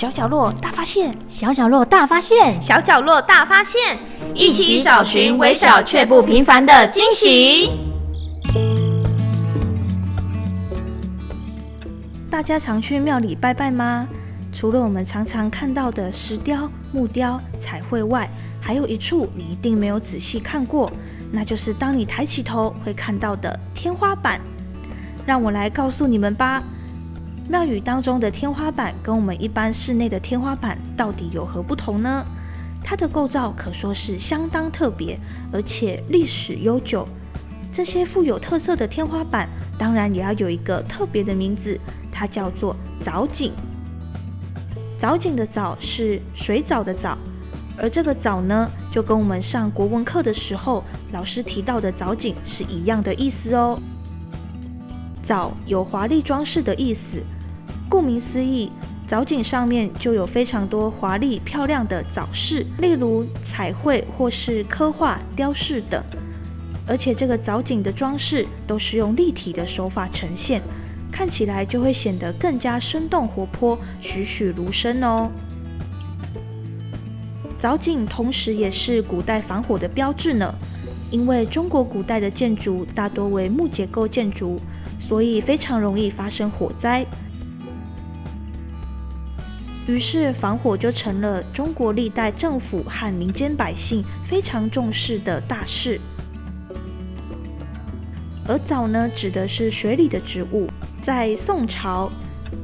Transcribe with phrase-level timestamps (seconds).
[0.00, 3.98] 小角落大发现，小角落大发现，小角落大发现，
[4.34, 7.70] 一起找寻微小却不平凡的惊喜。
[12.30, 14.08] 大家常去庙里拜拜吗？
[14.54, 18.26] 除了我们常常看到的石雕、木雕、彩绘外，
[18.58, 20.90] 还有一处你一定没有仔细看过，
[21.30, 24.40] 那就是当你抬起头会看到的天花板。
[25.26, 26.62] 让我来告诉你们吧。
[27.50, 32.24] 庙宇当中的天花板跟我们一般室内的天花板到底有何不同呢？
[32.80, 35.18] 它的构造可说是相当特别，
[35.52, 37.04] 而且历史悠久。
[37.72, 41.76] 这些富有特色的天花板，当然也要有一个特别的名字，
[42.12, 43.52] 它叫做藻井。
[44.96, 47.18] 藻井的藻是水藻的藻，
[47.76, 53.76] 而这个藻呢，就跟我们上国文课的时候老师提到的藻井是一样的意思哦。
[55.20, 57.20] 藻有华丽装饰的意思。
[57.90, 58.70] 顾名思义，
[59.08, 66.00] 藻井上面就有非常多华丽漂亮的藻饰，例如彩绘或是刻画、雕饰等。
[66.86, 70.62] 而且这个藻井的装饰都是用立体的手法呈现，
[71.10, 75.28] 看起来就会显得更加生动活泼、栩栩如生哦。
[77.58, 80.54] 藻井同时也是古代防火的标志呢，
[81.10, 84.60] 因为中国古代的建筑大多为木结构建筑，
[85.00, 87.04] 所以非常容易发生火灾。
[89.90, 96.00] 于是，防火就成了中国历代政府和民间百姓非常重视的大事。
[98.46, 100.68] 而藻呢，指的是水里的植物。
[101.02, 102.08] 在宋朝，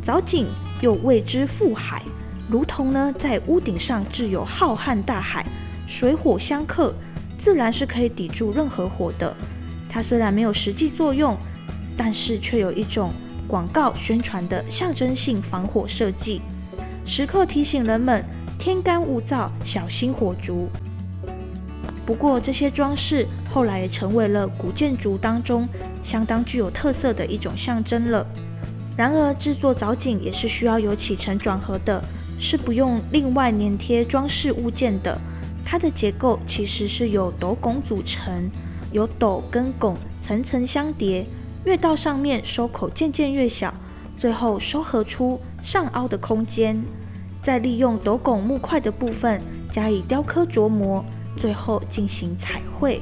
[0.00, 0.46] 藻井
[0.80, 2.02] 又谓之覆海，
[2.48, 5.44] 如同呢在屋顶上置有浩瀚大海，
[5.88, 6.94] 水火相克，
[7.36, 9.34] 自然是可以抵住任何火的。
[9.88, 11.36] 它虽然没有实际作用，
[11.96, 13.10] 但是却有一种
[13.48, 16.40] 广告宣传的象征性防火设计。
[17.08, 18.22] 时刻提醒人们
[18.58, 20.68] 天干物燥，小心火烛。
[22.04, 25.66] 不过，这些装饰后来也成为了古建筑当中
[26.02, 28.26] 相当具有特色的一种象征了。
[28.94, 32.04] 然而，制作藻井也是需要有起承转合的，
[32.38, 35.18] 是不用另外粘贴装饰物件的。
[35.64, 38.50] 它的结构其实是由斗拱组成，
[38.92, 41.24] 由斗跟拱层层相叠，
[41.64, 43.72] 越到上面收口渐渐越小，
[44.18, 46.82] 最后收合出上凹的空间。
[47.40, 49.40] 再利用斗拱木块的部分
[49.70, 51.02] 加以雕刻琢磨，
[51.36, 53.00] 最后进行彩绘。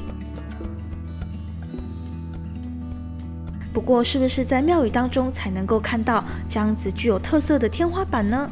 [3.72, 8.48] 不过，是不是在庙宇当中才能够看到这样子具有特色的天花板呢？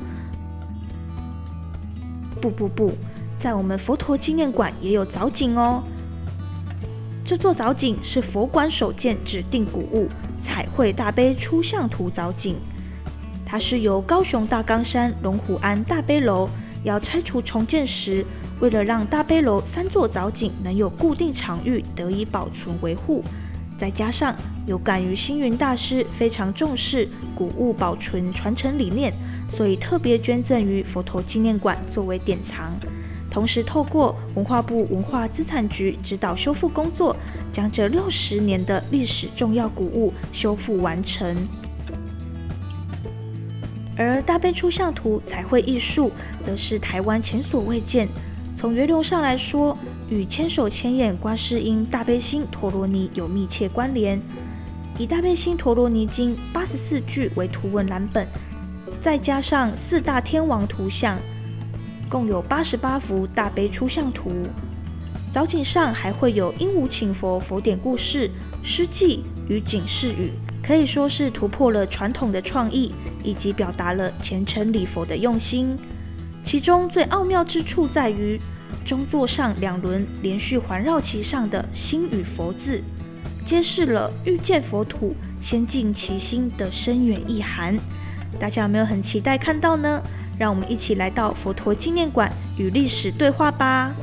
[2.41, 2.93] 不不不，
[3.39, 5.83] 在我们佛陀纪念馆也有藻井哦。
[7.25, 10.09] 这座藻井是佛馆首件指定古物——
[10.45, 12.57] 彩绘大悲出向图藻井。
[13.47, 16.49] 它是由高雄大冈山龙虎庵大悲楼
[16.83, 18.23] 要拆除重建时，
[18.61, 23.25] 为了让大悲楼三座藻井能有固定场域得以保存维护，
[23.79, 24.35] 再加上
[24.67, 29.15] 有感于星云大师非常重视古物保存传承理念，
[29.51, 32.75] 所以特别捐赠于佛陀纪念馆作为典藏。
[33.35, 37.17] 同时透过文化部文化资产局指导修复工作，
[37.53, 41.37] 将这六十年的历史重要古物修复完成。
[43.97, 46.13] 而大悲出向图彩绘艺术，
[46.45, 48.07] 则是台湾前所未见。
[48.55, 49.77] 从源流上来说，
[50.09, 54.23] 与千手千眼观世音大悲心陀罗尼有密切关联。
[54.97, 58.29] 以大悲心陀罗尼经八十四句为图文蓝本，
[59.01, 61.19] 再加上四大天王图像，
[62.09, 64.31] 共有八十八幅大悲出像图。
[65.33, 68.31] 藻井上还会有鹦鹉请佛佛典故事、
[68.63, 70.33] 诗偈与警示语，
[70.63, 72.93] 可以说是突破了传统的创意。
[73.25, 75.77] 以及表达了虔诚礼佛的用心。
[76.45, 78.39] 其中最奥妙之处在于，
[78.85, 82.83] 中座上两轮连续环绕其上的心与佛字，
[83.47, 87.79] 揭示了欲见佛土，先净其心的深远意涵。
[88.39, 90.03] 大家有没有很期待看到呢？
[90.39, 93.95] 让我们一起来到佛陀纪念馆与历史对话吧。